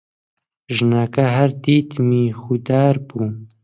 [0.75, 3.27] ژنەکە هەر دیتمی خودار بوو: